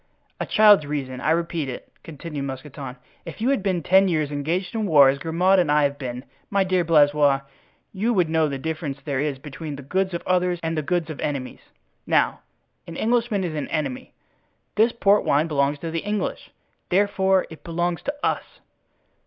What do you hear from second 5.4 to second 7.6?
and I have been, my dear Blaisois,